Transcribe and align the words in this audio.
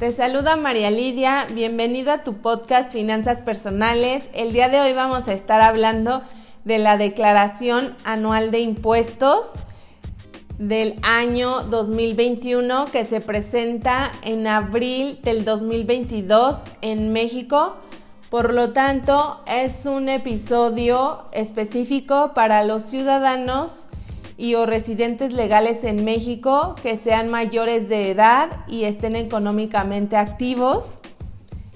Te 0.00 0.12
saluda 0.12 0.56
María 0.56 0.90
Lidia, 0.90 1.46
bienvenido 1.52 2.10
a 2.10 2.22
tu 2.22 2.38
podcast 2.38 2.90
Finanzas 2.90 3.42
Personales. 3.42 4.30
El 4.32 4.54
día 4.54 4.70
de 4.70 4.80
hoy 4.80 4.94
vamos 4.94 5.28
a 5.28 5.34
estar 5.34 5.60
hablando 5.60 6.22
de 6.64 6.78
la 6.78 6.96
declaración 6.96 7.94
anual 8.04 8.50
de 8.50 8.60
impuestos 8.60 9.50
del 10.56 10.98
año 11.02 11.64
2021 11.64 12.86
que 12.86 13.04
se 13.04 13.20
presenta 13.20 14.10
en 14.22 14.46
abril 14.46 15.20
del 15.22 15.44
2022 15.44 16.56
en 16.80 17.12
México. 17.12 17.76
Por 18.30 18.54
lo 18.54 18.70
tanto, 18.70 19.42
es 19.46 19.84
un 19.84 20.08
episodio 20.08 21.24
específico 21.34 22.32
para 22.34 22.64
los 22.64 22.84
ciudadanos 22.84 23.84
y 24.40 24.54
o 24.54 24.64
residentes 24.64 25.34
legales 25.34 25.84
en 25.84 26.02
México 26.02 26.74
que 26.82 26.96
sean 26.96 27.28
mayores 27.28 27.90
de 27.90 28.10
edad 28.10 28.64
y 28.66 28.84
estén 28.84 29.14
económicamente 29.14 30.16
activos, 30.16 30.98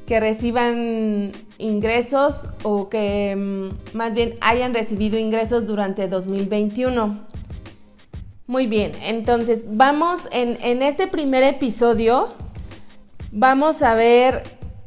que 0.06 0.18
reciban 0.18 1.32
ingresos 1.58 2.48
o 2.62 2.88
que 2.88 3.36
mm, 3.36 3.96
más 3.96 4.14
bien 4.14 4.36
hayan 4.40 4.72
recibido 4.72 5.18
ingresos 5.18 5.66
durante 5.66 6.08
2021. 6.08 7.26
Muy 8.46 8.66
bien, 8.66 8.92
entonces 9.02 9.66
vamos 9.76 10.20
en, 10.32 10.56
en 10.62 10.80
este 10.80 11.06
primer 11.06 11.42
episodio, 11.42 12.28
vamos 13.30 13.82
a 13.82 13.94
ver 13.94 14.42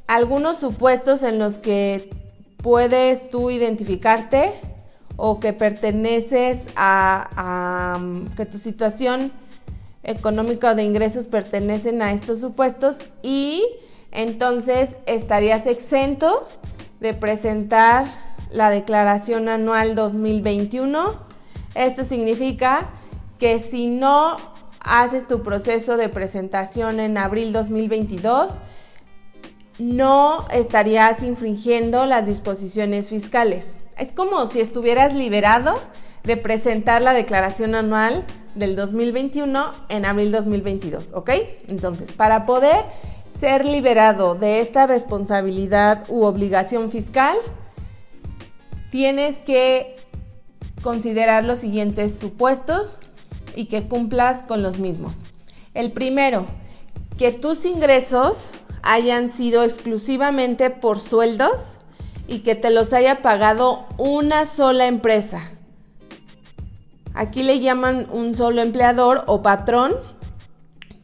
algunos 0.08 0.58
supuestos 0.58 1.22
en 1.22 1.38
los 1.38 1.59
que 1.59 2.09
puedes 2.58 3.30
tú 3.30 3.52
identificarte 3.52 4.52
o 5.18 5.40
que 5.40 5.52
perteneces 5.52 6.62
a, 6.76 8.00
que 8.38 8.46
tu 8.46 8.58
situación 8.58 9.32
económica 10.04 10.72
o 10.72 10.76
de 10.76 10.84
ingresos 10.84 11.28
pertenecen 11.28 12.02
a 12.02 12.14
estos 12.14 12.40
supuestos 12.40 12.98
y 13.24 13.66
entonces 14.12 14.96
estarías 15.06 15.68
exento 15.68 16.48
de 17.02 17.14
presentar 17.14 18.06
la 18.52 18.70
declaración 18.70 19.50
anual 19.50 19.96
2021. 19.96 21.28
Esto 21.76 22.06
significa 22.06 22.90
que 23.40 23.59
si 23.59 23.88
no 23.88 24.38
haces 24.80 25.28
tu 25.28 25.44
proceso 25.44 25.98
de 25.98 26.09
presentación 26.09 27.00
en 27.00 27.18
abril 27.18 27.52
2022, 27.52 28.54
no 29.80 30.48
estarías 30.52 31.22
infringiendo 31.24 32.06
las 32.06 32.28
disposiciones 32.28 33.09
fiscales. 33.09 33.80
Es 33.98 34.12
como 34.12 34.45
si 34.48 34.62
estuvieras 34.62 35.14
liberado 35.14 35.80
de 36.23 36.38
presentar 36.38 37.02
la 37.02 37.14
declaración 37.14 37.73
anual 37.73 38.26
del 38.53 38.76
2021 38.76 39.66
en 39.90 40.06
abril 40.06 40.31
2022, 40.31 41.12
¿ok? 41.14 41.31
Entonces, 41.67 42.12
para 42.12 42.45
poder 42.45 42.86
ser 43.28 43.66
liberado 43.66 44.36
de 44.36 44.59
esta 44.59 44.88
responsabilidad 44.88 46.06
u 46.09 46.23
obligación 46.23 46.92
fiscal, 46.92 47.38
tienes 48.92 49.40
que 49.40 49.95
considerar 50.81 51.44
los 51.44 51.59
siguientes 51.59 52.18
supuestos 52.20 53.02
y 53.56 53.66
que 53.66 53.88
cumplas 53.88 54.44
con 54.44 54.62
los 54.62 54.80
mismos. 54.80 55.23
El 55.73 55.92
primero, 55.92 56.45
que 57.18 57.31
tus 57.31 57.66
ingresos 57.66 58.52
hayan 58.84 59.30
sido 59.30 59.64
exclusivamente 59.64 60.70
por 60.70 61.00
sueldos 61.00 61.80
y 62.28 62.39
que 62.39 62.56
te 62.56 62.70
los 62.70 62.94
haya 62.94 63.22
pagado 63.22 63.86
una 63.97 64.45
sola 64.45 64.86
empresa. 64.88 65.52
Aquí 67.14 67.42
le 67.42 67.59
llaman 67.59 68.08
un 68.11 68.36
solo 68.36 68.61
empleador 68.61 69.23
o 69.25 69.42
patrón, 69.42 69.95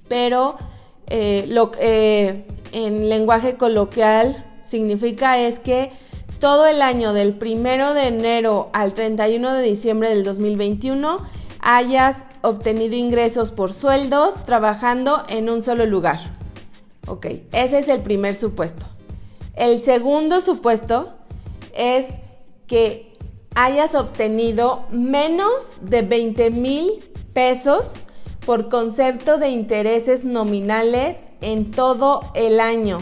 pero 0.07 0.57
eh, 1.07 1.45
lo 1.47 1.71
que 1.71 2.45
en 2.71 3.09
lenguaje 3.09 3.55
coloquial 3.55 4.45
significa 4.63 5.39
es 5.39 5.59
que 5.59 5.91
todo 6.39 6.67
el 6.67 6.81
año 6.81 7.13
del 7.13 7.33
primero 7.33 7.93
de 7.93 8.07
enero 8.07 8.69
al 8.73 8.93
31 8.93 9.53
de 9.53 9.61
diciembre 9.61 10.09
del 10.09 10.23
2021 10.23 11.19
hayas 11.61 12.17
obtenido 12.41 12.95
ingresos 12.95 13.51
por 13.51 13.73
sueldos 13.73 14.43
trabajando 14.43 15.23
en 15.29 15.49
un 15.49 15.63
solo 15.63 15.85
lugar. 15.85 16.19
Ok, 17.07 17.27
ese 17.53 17.79
es 17.79 17.87
el 17.87 18.01
primer 18.01 18.35
supuesto. 18.35 18.85
El 19.55 19.81
segundo 19.81 20.41
supuesto 20.41 21.13
es 21.75 22.07
que 22.67 23.13
hayas 23.55 23.95
obtenido 23.95 24.85
menos 24.89 25.73
de 25.81 26.01
20 26.01 26.49
mil 26.51 27.03
pesos 27.33 27.99
por 28.45 28.69
concepto 28.69 29.37
de 29.37 29.49
intereses 29.49 30.25
nominales 30.25 31.17
en 31.41 31.71
todo 31.71 32.21
el 32.33 32.59
año 32.59 32.99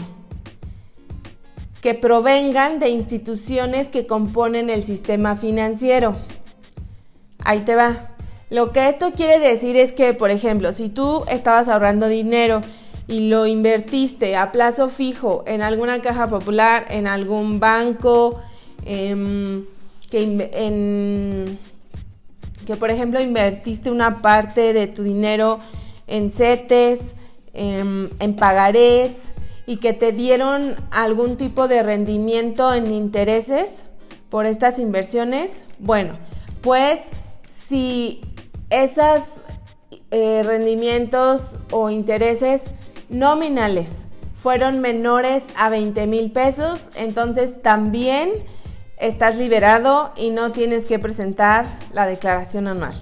que 1.80 1.94
provengan 1.94 2.78
de 2.78 2.90
instituciones 2.90 3.88
que 3.88 4.06
componen 4.06 4.70
el 4.70 4.84
sistema 4.84 5.34
financiero. 5.34 6.16
Ahí 7.44 7.60
te 7.60 7.74
va. 7.74 8.12
Lo 8.50 8.70
que 8.72 8.88
esto 8.88 9.10
quiere 9.10 9.40
decir 9.40 9.76
es 9.76 9.92
que, 9.92 10.14
por 10.14 10.30
ejemplo, 10.30 10.72
si 10.72 10.88
tú 10.88 11.24
estabas 11.28 11.68
ahorrando 11.68 12.06
dinero 12.06 12.62
y 13.12 13.28
lo 13.28 13.46
invertiste 13.46 14.36
a 14.36 14.52
plazo 14.52 14.88
fijo 14.88 15.44
en 15.46 15.60
alguna 15.60 16.00
caja 16.00 16.30
popular, 16.30 16.86
en 16.88 17.06
algún 17.06 17.60
banco, 17.60 18.40
em, 18.86 19.66
que, 20.10 21.58
que 22.66 22.76
por 22.76 22.90
ejemplo 22.90 23.20
invertiste 23.20 23.90
una 23.90 24.22
parte 24.22 24.72
de 24.72 24.86
tu 24.86 25.02
dinero 25.02 25.60
en 26.06 26.30
CETES, 26.30 27.14
em, 27.52 28.08
en 28.18 28.34
pagarés 28.34 29.30
y 29.66 29.76
que 29.76 29.92
te 29.92 30.12
dieron 30.12 30.74
algún 30.90 31.36
tipo 31.36 31.68
de 31.68 31.82
rendimiento 31.82 32.72
en 32.72 32.90
intereses 32.90 33.84
por 34.30 34.46
estas 34.46 34.78
inversiones, 34.78 35.64
bueno, 35.78 36.14
pues 36.62 36.98
si 37.42 38.22
esos 38.70 39.42
eh, 40.10 40.42
rendimientos 40.44 41.56
o 41.70 41.90
intereses 41.90 42.62
nominales 43.12 44.06
fueron 44.34 44.80
menores 44.80 45.44
a 45.56 45.68
20 45.68 46.06
mil 46.08 46.32
pesos, 46.32 46.90
entonces 46.96 47.62
también 47.62 48.30
estás 48.98 49.36
liberado 49.36 50.12
y 50.16 50.30
no 50.30 50.50
tienes 50.50 50.84
que 50.84 50.98
presentar 50.98 51.66
la 51.92 52.06
declaración 52.06 52.66
anual. 52.66 52.94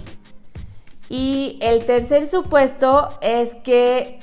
Y 1.08 1.58
el 1.62 1.86
tercer 1.86 2.28
supuesto 2.28 3.08
es 3.22 3.54
que 3.54 4.20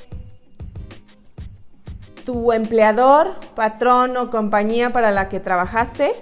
tu 2.24 2.52
empleador, 2.52 3.34
patrón 3.54 4.16
o 4.16 4.30
compañía 4.30 4.92
para 4.92 5.10
la 5.10 5.28
que 5.28 5.40
trabajaste 5.40 6.12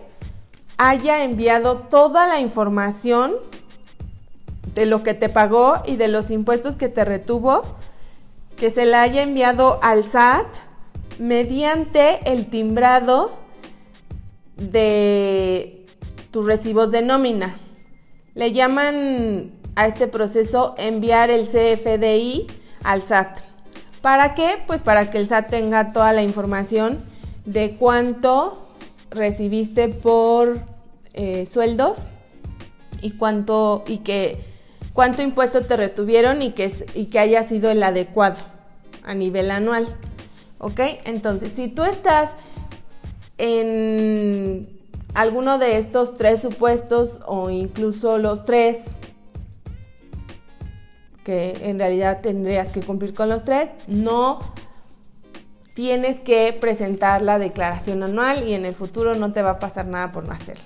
haya 0.79 1.25
enviado 1.25 1.79
toda 1.79 2.27
la 2.27 2.41
información 2.41 3.35
de 4.75 4.87
lo 4.87 5.03
que 5.03 5.15
te 5.15 5.29
pagó 5.29 5.83
y 5.87 5.97
de 5.97 6.09
los 6.09 6.31
impuestos 6.31 6.77
que 6.77 6.89
te 6.89 7.05
retuvo 7.05 7.63
que 8.57 8.71
se 8.71 8.87
la 8.87 9.03
haya 9.03 9.23
enviado 9.23 9.79
al 9.83 10.05
SAT 10.05 10.47
mediante 11.19 12.31
el 12.31 12.47
timbrado 12.47 13.39
de 14.57 15.87
tus 16.31 16.47
recibos 16.47 16.91
de 16.91 17.03
nómina. 17.03 17.59
Le 18.35 18.53
llaman 18.53 19.53
a 19.77 19.87
este 19.87 20.09
proceso 20.09 20.75
enviar 20.79 21.31
el 21.31 21.47
CFDI 21.47 22.47
al 22.83 23.03
SAT. 23.03 23.41
¿Para 24.01 24.35
qué? 24.35 24.59
Pues 24.67 24.83
para 24.83 25.11
que 25.11 25.19
el 25.19 25.27
SAT 25.27 25.51
tenga 25.51 25.93
toda 25.93 26.13
la 26.13 26.23
información 26.23 27.03
de 27.45 27.77
cuánto 27.77 28.67
recibiste 29.11 29.89
por 29.89 30.61
eh, 31.15 31.47
sueldos 31.47 32.07
y 33.03 33.13
cuánto 33.13 33.85
y 33.87 33.99
que 33.99 34.56
cuánto 34.97 35.21
impuesto 35.21 35.61
te 35.61 35.77
retuvieron 35.77 36.41
y 36.41 36.53
que, 36.53 36.73
y 36.95 37.07
que 37.07 37.19
haya 37.19 37.47
sido 37.47 37.71
el 37.71 37.83
adecuado 37.83 38.41
a 39.05 39.15
nivel 39.15 39.51
anual. 39.51 39.87
¿Ok? 40.59 40.81
Entonces, 41.05 41.53
si 41.53 41.69
tú 41.69 41.85
estás 41.85 42.31
en 43.37 44.67
alguno 45.13 45.59
de 45.59 45.77
estos 45.77 46.17
tres 46.17 46.41
supuestos 46.41 47.21
o 47.27 47.51
incluso 47.51 48.17
los 48.17 48.47
tres, 48.47 48.87
que 51.25 51.59
en 51.61 51.79
realidad 51.79 52.23
tendrías 52.23 52.73
que 52.73 52.81
cumplir 52.81 53.13
con 53.13 53.29
los 53.29 53.45
tres, 53.45 53.69
no 53.87 54.41
tienes 55.75 56.21
que 56.21 56.57
presentar 56.59 57.21
la 57.21 57.39
declaración 57.39 58.03
anual 58.03 58.49
y 58.49 58.55
en 58.55 58.65
el 58.65 58.75
futuro 58.75 59.15
no 59.15 59.35
te 59.35 59.43
va 59.43 59.51
a 59.51 59.59
pasar 59.59 59.87
nada 59.87 60.11
por 60.11 60.25
no 60.27 60.33
hacerlo. 60.33 60.65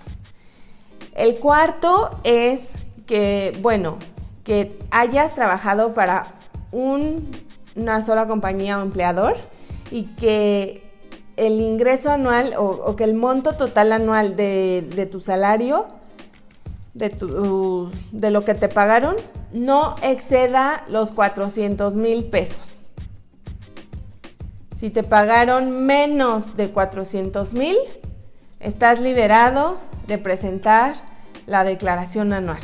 El 1.17 1.35
cuarto 1.41 2.21
es 2.23 2.75
que, 3.06 3.59
bueno, 3.61 3.99
que 4.45 4.79
hayas 4.91 5.35
trabajado 5.35 5.95
para 5.95 6.27
una 6.73 8.03
sola 8.03 8.27
compañía 8.27 8.79
o 8.79 8.83
empleador 8.83 9.37
y 9.91 10.05
que 10.17 10.91
el 11.37 11.61
ingreso 11.61 12.11
anual 12.11 12.55
o, 12.59 12.97
que 12.97 13.05
el 13.05 13.15
monto 13.15 13.55
total 13.55 13.93
anual 13.93 14.37
de, 14.37 15.09
tu 15.11 15.21
salario, 15.21 15.87
de, 16.95 17.09
de 18.13 18.31
lo 18.31 18.45
que 18.45 18.55
te 18.55 18.69
pagaron, 18.69 19.17
no 19.53 19.97
exceda 20.03 20.85
los 20.89 21.13
400 21.13 21.95
mil 21.95 22.25
pesos. 22.25 22.77
Si 24.79 24.91
te 24.91 25.03
pagaron 25.03 25.87
menos 25.87 26.57
de 26.57 26.71
400 26.71 27.53
mil, 27.53 27.77
estás 28.61 29.01
liberado 29.01 29.77
de 30.07 30.19
presentar 30.19 30.95
la 31.47 31.65
declaración 31.65 32.33
anual. 32.33 32.61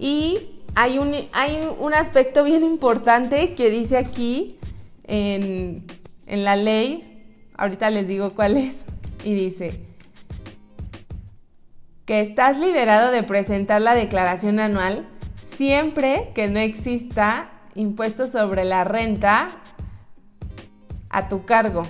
Y 0.00 0.62
hay 0.74 0.98
un, 0.98 1.14
hay 1.32 1.58
un 1.78 1.92
aspecto 1.92 2.42
bien 2.42 2.64
importante 2.64 3.54
que 3.54 3.70
dice 3.70 3.98
aquí 3.98 4.58
en, 5.04 5.86
en 6.26 6.42
la 6.42 6.56
ley, 6.56 7.22
ahorita 7.58 7.90
les 7.90 8.08
digo 8.08 8.30
cuál 8.30 8.56
es, 8.56 8.76
y 9.24 9.34
dice 9.34 9.84
que 12.06 12.22
estás 12.22 12.58
liberado 12.58 13.12
de 13.12 13.22
presentar 13.22 13.82
la 13.82 13.94
declaración 13.94 14.58
anual 14.58 15.06
siempre 15.56 16.32
que 16.34 16.48
no 16.48 16.58
exista 16.58 17.50
impuesto 17.74 18.26
sobre 18.26 18.64
la 18.64 18.82
renta 18.82 19.50
a 21.08 21.28
tu 21.28 21.44
cargo. 21.44 21.84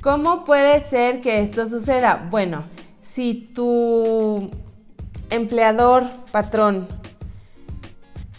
¿Cómo 0.00 0.44
puede 0.44 0.80
ser 0.88 1.20
que 1.20 1.40
esto 1.40 1.66
suceda? 1.66 2.28
Bueno, 2.30 2.64
si 3.00 3.34
tu 3.54 4.48
empleador, 5.30 6.04
patrón, 6.32 6.88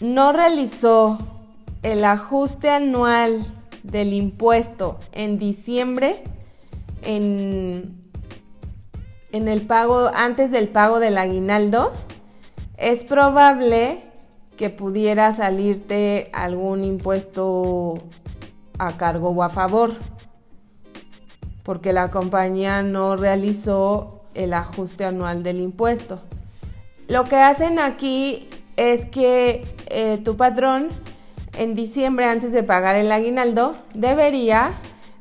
no 0.00 0.32
realizó 0.32 1.18
el 1.82 2.04
ajuste 2.04 2.70
anual 2.70 3.52
del 3.82 4.12
impuesto 4.12 4.98
en 5.12 5.38
diciembre, 5.38 6.24
en, 7.02 7.98
el 9.32 9.62
pago, 9.62 10.10
antes 10.14 10.50
del 10.50 10.68
pago 10.68 11.00
del 11.00 11.18
aguinaldo, 11.18 11.92
es 12.76 13.04
probable 13.04 14.00
que 14.56 14.70
pudiera 14.70 15.32
salirte 15.32 16.30
algún 16.32 16.84
impuesto 16.84 17.94
a 18.78 18.96
cargo 18.96 19.30
o 19.30 19.42
a 19.42 19.50
favor 19.50 19.92
porque 21.62 21.92
la 21.92 22.10
compañía 22.10 22.82
no 22.82 23.16
realizó 23.16 24.22
el 24.34 24.54
ajuste 24.54 25.04
anual 25.04 25.42
del 25.42 25.60
impuesto. 25.60 26.20
Lo 27.10 27.24
que 27.24 27.34
hacen 27.34 27.80
aquí 27.80 28.48
es 28.76 29.04
que 29.04 29.64
eh, 29.88 30.20
tu 30.24 30.36
patrón 30.36 30.90
en 31.58 31.74
diciembre 31.74 32.26
antes 32.26 32.52
de 32.52 32.62
pagar 32.62 32.94
el 32.94 33.10
aguinaldo 33.10 33.74
debería 33.94 34.70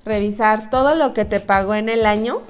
revisar 0.05 0.69
todo 0.69 0.93
lo 0.93 1.15
que 1.15 1.25
te 1.25 1.39
pagó 1.39 1.73
en 1.73 1.89
el 1.89 2.05
año 2.05 2.43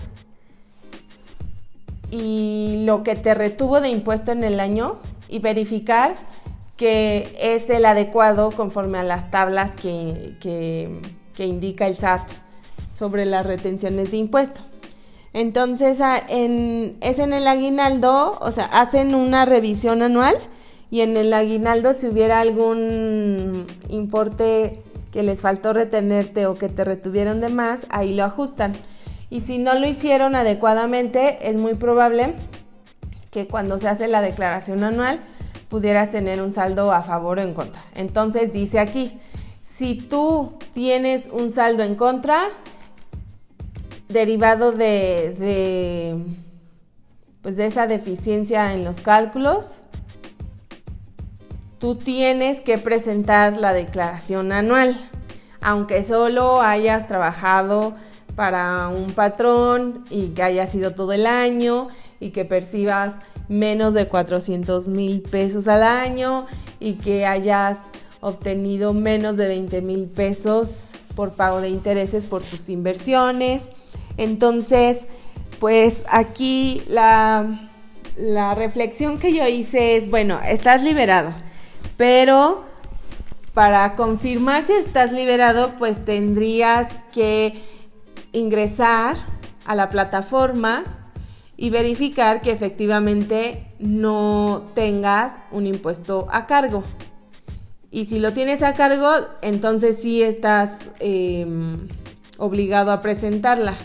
y 2.11 2.83
lo 2.85 3.01
que 3.03 3.15
te 3.15 3.33
retuvo 3.33 3.79
de 3.79 3.87
impuesto 3.87 4.33
en 4.33 4.43
el 4.43 4.59
año 4.59 4.97
y 5.29 5.39
verificar 5.39 6.15
que 6.75 7.33
es 7.39 7.69
el 7.69 7.85
adecuado 7.85 8.51
conforme 8.51 8.97
a 8.97 9.03
las 9.03 9.31
tablas 9.31 9.71
que, 9.71 10.35
que 10.41 11.45
indica 11.45 11.87
el 11.87 11.95
SAT 11.95 12.29
sobre 12.93 13.25
las 13.25 13.45
retenciones 13.45 14.11
de 14.11 14.17
impuesto. 14.17 14.68
Entonces, 15.39 16.01
es 16.01 17.19
en 17.19 17.33
el 17.33 17.47
aguinaldo, 17.47 18.37
o 18.41 18.51
sea, 18.51 18.65
hacen 18.65 19.15
una 19.15 19.45
revisión 19.45 20.01
anual 20.01 20.35
y 20.91 20.99
en 20.99 21.15
el 21.15 21.33
aguinaldo 21.33 21.93
si 21.93 22.07
hubiera 22.07 22.41
algún 22.41 23.65
importe 23.87 24.83
que 25.13 25.23
les 25.23 25.39
faltó 25.39 25.71
retenerte 25.71 26.45
o 26.45 26.55
que 26.55 26.67
te 26.67 26.83
retuvieron 26.83 27.39
de 27.39 27.47
más, 27.47 27.79
ahí 27.87 28.13
lo 28.13 28.25
ajustan. 28.25 28.73
Y 29.29 29.39
si 29.39 29.59
no 29.59 29.75
lo 29.75 29.87
hicieron 29.87 30.35
adecuadamente, 30.35 31.37
es 31.49 31.55
muy 31.55 31.75
probable 31.75 32.35
que 33.31 33.47
cuando 33.47 33.77
se 33.77 33.87
hace 33.87 34.09
la 34.09 34.19
declaración 34.19 34.83
anual 34.83 35.21
pudieras 35.69 36.11
tener 36.11 36.41
un 36.41 36.51
saldo 36.51 36.91
a 36.91 37.01
favor 37.01 37.39
o 37.39 37.41
en 37.43 37.53
contra. 37.53 37.81
Entonces 37.95 38.51
dice 38.51 38.77
aquí, 38.77 39.17
si 39.61 39.95
tú 39.95 40.51
tienes 40.73 41.29
un 41.31 41.49
saldo 41.49 41.83
en 41.83 41.95
contra, 41.95 42.49
derivado 44.09 44.71
de, 44.71 46.15
pues 47.43 47.55
de 47.55 47.67
esa 47.67 47.85
deficiencia 47.85 48.73
en 48.73 48.83
los 48.83 48.99
cálculos, 49.01 49.81
tú 51.77 51.95
tienes 51.95 52.59
que 52.59 52.79
presentar 52.79 53.55
la 53.57 53.71
declaración 53.71 54.51
anual, 54.51 54.99
aunque 55.61 56.03
solo 56.03 56.59
hayas 56.61 57.07
trabajado 57.07 57.93
para 58.35 58.87
un 58.87 59.11
patrón 59.11 60.05
y 60.09 60.29
que 60.29 60.41
haya 60.41 60.65
sido 60.65 60.95
todo 60.95 61.13
el 61.13 61.27
año 61.27 61.89
y 62.19 62.31
que 62.31 62.45
percibas 62.45 63.15
menos 63.47 63.93
de 63.93 64.07
400 64.07 64.87
mil 64.87 65.21
pesos 65.21 65.67
al 65.67 65.83
año 65.83 66.47
y 66.79 66.93
que 66.93 67.27
hayas 67.27 67.79
obtenido 68.21 68.93
menos 68.93 69.37
de 69.37 69.47
20 69.47 69.81
mil 69.81 70.07
pesos 70.07 70.91
por 71.15 71.31
pago 71.31 71.61
de 71.61 71.69
intereses 71.69 72.25
por 72.25 72.41
tus 72.41 72.69
inversiones 72.69 73.71
entonces, 74.19 75.07
pues 75.59 76.03
aquí 76.09 76.83
la, 76.87 77.65
reflexión 78.55 79.17
que 79.17 79.33
yo 79.33 79.47
hice 79.47 79.95
es, 79.95 80.09
bueno, 80.09 80.39
estás 80.45 80.83
liberado, 80.83 81.33
pero 81.95 82.65
para 83.53 83.95
confirmar 83.95 84.63
si 84.63 84.73
estás 84.73 85.13
liberado, 85.13 85.73
pues 85.79 86.03
tendrías 86.03 86.89
que 87.13 87.61
ingresar 88.33 89.15
a 89.65 89.73
la 89.73 89.89
plataforma 89.89 90.83
y 91.55 91.69
verificar 91.69 92.41
que 92.41 92.51
efectivamente 92.51 93.73
no 93.79 94.69
tengas 94.75 95.37
un 95.51 95.65
impuesto 95.65 96.27
a 96.29 96.45
cargo. 96.45 96.83
Y 97.89 98.05
si 98.05 98.19
lo 98.19 98.33
tienes 98.33 98.63
a 98.63 98.73
cargo, 98.73 99.09
entonces 99.41 99.97
sí 100.01 100.21
estás 100.21 100.89
em, 100.99 101.87
obligado 102.37 102.91
a 102.91 103.01
presentarla. 103.01 103.77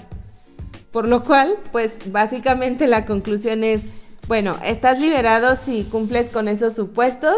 Por 0.94 1.08
lo 1.08 1.24
cual, 1.24 1.56
pues 1.72 1.94
básicamente 2.12 2.86
la 2.86 3.04
conclusión 3.04 3.64
es, 3.64 3.82
bueno, 4.28 4.56
estás 4.64 5.00
liberado 5.00 5.56
si 5.56 5.82
cumples 5.82 6.28
con 6.28 6.46
esos 6.46 6.74
supuestos, 6.74 7.34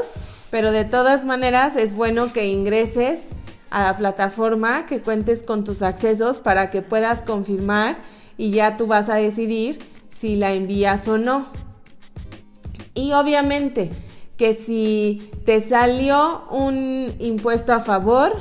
pero 0.50 0.72
de 0.72 0.84
todas 0.84 1.24
maneras 1.24 1.74
es 1.74 1.94
bueno 1.94 2.34
que 2.34 2.48
ingreses 2.48 3.28
a 3.70 3.84
la 3.84 3.96
plataforma, 3.96 4.84
que 4.84 5.00
cuentes 5.00 5.42
con 5.42 5.64
tus 5.64 5.80
accesos 5.80 6.38
para 6.38 6.70
que 6.70 6.82
puedas 6.82 7.22
confirmar 7.22 7.96
y 8.36 8.50
ya 8.50 8.76
tú 8.76 8.86
vas 8.86 9.08
a 9.08 9.14
decidir 9.14 9.78
si 10.10 10.36
la 10.36 10.52
envías 10.52 11.08
o 11.08 11.16
no. 11.16 11.46
Y 12.92 13.14
obviamente 13.14 13.90
que 14.36 14.52
si 14.52 15.30
te 15.46 15.62
salió 15.62 16.44
un 16.50 17.10
impuesto 17.20 17.72
a 17.72 17.80
favor, 17.80 18.34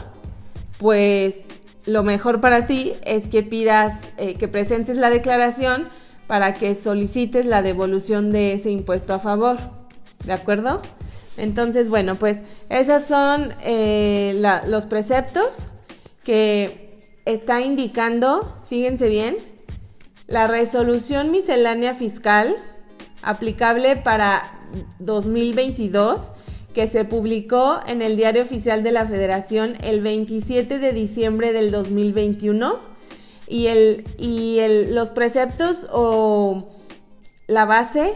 pues 0.77 1.45
lo 1.85 2.03
mejor 2.03 2.41
para 2.41 2.65
ti 2.65 2.93
es 3.03 3.27
que 3.27 3.43
pidas, 3.43 3.93
eh, 4.17 4.35
que 4.35 4.47
presentes 4.47 4.97
la 4.97 5.09
declaración 5.09 5.89
para 6.27 6.55
que 6.55 6.75
solicites 6.75 7.45
la 7.45 7.61
devolución 7.61 8.29
de 8.29 8.53
ese 8.53 8.71
impuesto 8.71 9.13
a 9.13 9.19
favor. 9.19 9.57
¿De 10.25 10.33
acuerdo? 10.33 10.81
Entonces, 11.37 11.89
bueno, 11.89 12.15
pues 12.15 12.41
esos 12.69 13.03
son 13.03 13.53
eh, 13.63 14.41
los 14.67 14.85
preceptos 14.85 15.67
que 16.23 16.97
está 17.25 17.61
indicando, 17.61 18.55
fíjense 18.67 19.09
bien, 19.09 19.37
la 20.27 20.47
resolución 20.47 21.29
miscelánea 21.29 21.93
fiscal 21.93 22.55
aplicable 23.21 23.95
para 23.95 24.59
2022 24.99 26.31
que 26.75 26.85
se 26.87 27.05
publicó 27.05 27.79
en 27.87 28.01
el 28.01 28.17
Diario 28.17 28.41
Oficial 28.43 28.83
de 28.83 28.91
la 28.91 29.07
Federación 29.07 29.77
el 29.81 30.01
27 30.01 30.77
de 30.77 30.91
diciembre 30.91 31.53
del 31.53 31.71
2021 31.71 32.79
y, 33.47 33.67
el, 33.67 34.03
y 34.17 34.59
el, 34.59 34.93
los 34.93 35.11
preceptos 35.11 35.87
o 35.93 36.67
la 37.47 37.63
base 37.63 38.13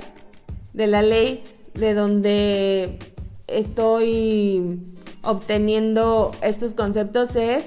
de 0.74 0.88
la 0.88 1.02
ley 1.02 1.42
de 1.74 1.94
donde 1.94 3.00
estoy 3.48 4.82
obteniendo 5.22 6.34
estos 6.44 6.74
conceptos 6.74 7.38
es 7.38 7.64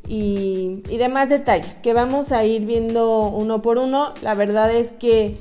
y, 0.07 0.83
demás 0.99 1.29
detalles 1.29 1.77
que 1.77 1.95
vamos 1.95 2.33
a 2.33 2.45
ir 2.45 2.67
viendo 2.67 3.29
uno 3.29 3.63
por 3.63 3.79
uno. 3.79 4.13
La 4.23 4.35
verdad 4.35 4.75
es 4.75 4.93
que, 4.93 5.37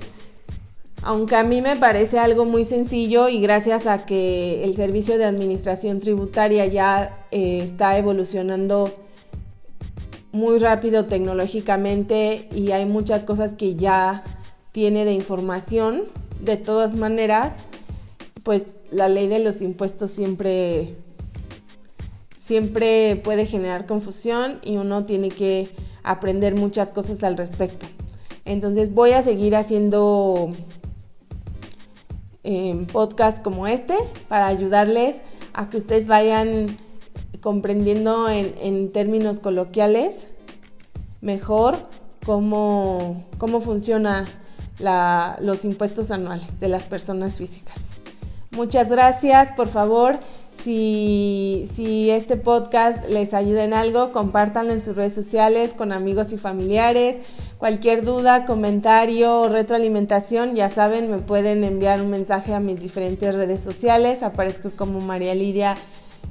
aunque 1.01 1.35
a 1.35 1.43
mí 1.43 1.61
me 1.61 1.75
parece 1.75 2.19
algo 2.19 2.45
muy 2.45 2.65
sencillo 2.65 3.29
y 3.29 3.41
gracias 3.41 3.87
a 3.87 4.05
que 4.05 4.63
el 4.63 4.75
servicio 4.75 5.17
de 5.17 5.25
administración 5.25 5.99
tributaria 5.99 6.65
ya 6.65 7.25
eh, 7.31 7.59
está 7.63 7.97
evolucionando 7.97 8.91
muy 10.31 10.57
rápido 10.57 11.05
tecnológicamente 11.05 12.47
y 12.55 12.71
hay 12.71 12.85
muchas 12.85 13.23
cosas 13.25 13.53
que 13.53 13.75
ya 13.75 14.23
tiene 14.73 15.05
de 15.05 15.13
información, 15.13 16.03
de 16.41 16.57
todas 16.57 16.95
maneras, 16.95 17.67
pues 18.43 18.65
la 18.91 19.07
ley 19.07 19.27
de 19.27 19.39
los 19.39 19.61
impuestos 19.61 20.11
siempre 20.11 20.95
siempre 22.37 23.15
puede 23.15 23.45
generar 23.45 23.85
confusión 23.85 24.59
y 24.63 24.75
uno 24.75 25.05
tiene 25.05 25.29
que 25.29 25.69
aprender 26.03 26.55
muchas 26.55 26.91
cosas 26.91 27.23
al 27.23 27.37
respecto. 27.37 27.85
Entonces 28.43 28.93
voy 28.93 29.11
a 29.11 29.23
seguir 29.23 29.55
haciendo 29.55 30.51
eh, 32.43 32.85
podcasts 32.91 33.39
como 33.41 33.67
este 33.67 33.95
para 34.27 34.47
ayudarles 34.47 35.21
a 35.53 35.69
que 35.69 35.77
ustedes 35.77 36.07
vayan 36.07 36.77
comprendiendo 37.39 38.27
en, 38.29 38.91
términos 38.91 39.39
coloquiales 39.39 40.27
mejor 41.21 41.77
cómo, 42.25 43.25
cómo 43.37 43.61
funciona 43.61 44.25
los 44.79 45.65
impuestos 45.65 46.11
anuales 46.11 46.59
de 46.59 46.67
las 46.67 46.83
personas 46.83 47.37
físicas. 47.37 47.77
Muchas 48.51 48.89
gracias, 48.89 49.51
por 49.51 49.67
favor. 49.67 50.19
Si, 50.63 51.67
si, 51.73 52.11
este 52.11 52.37
podcast 52.37 53.09
les 53.09 53.33
ayuda 53.33 53.63
en 53.63 53.73
algo, 53.73 54.11
compártanlo 54.11 54.71
en 54.71 54.81
sus 54.81 54.95
redes 54.95 55.15
sociales 55.15 55.73
con 55.73 55.91
amigos 55.91 56.31
y 56.31 56.37
familiares. 56.37 57.17
Cualquier 57.57 58.05
duda, 58.05 58.45
comentario 58.45 59.41
o 59.41 59.49
retroalimentación, 59.49 60.55
ya 60.55 60.69
saben, 60.69 61.09
me 61.09 61.17
pueden 61.17 61.63
enviar 61.63 62.01
un 62.01 62.11
mensaje 62.11 62.53
a 62.53 62.59
mis 62.59 62.81
diferentes 62.81 63.33
redes 63.33 63.63
sociales. 63.63 64.21
Aparezco 64.21 64.69
como 64.69 65.01
María 65.01 65.33
Lidia 65.35 65.75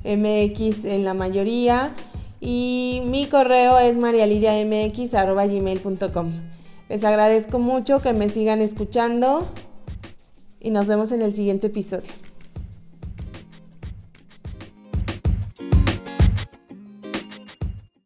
MX 0.04 0.84
en 0.84 1.04
la 1.04 1.14
mayoría. 1.14 1.92
Y 2.40 3.02
mi 3.06 3.26
correo 3.26 3.78
es 3.78 3.96
marialidiamx.gmail.com. 3.96 6.61
Les 6.92 7.04
agradezco 7.04 7.58
mucho 7.58 8.02
que 8.02 8.12
me 8.12 8.28
sigan 8.28 8.60
escuchando 8.60 9.48
y 10.60 10.68
nos 10.68 10.88
vemos 10.88 11.10
en 11.10 11.22
el 11.22 11.32
siguiente 11.32 11.68
episodio. 11.68 12.10